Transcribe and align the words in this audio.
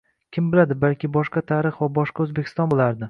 Kim 0.35 0.45
biladi, 0.53 0.77
balki 0.85 1.09
boshqa 1.17 1.43
tarix 1.51 1.77
va 1.83 1.91
boshqa 1.99 2.25
O'zbekiston 2.27 2.73
bo'lardi 2.73 2.99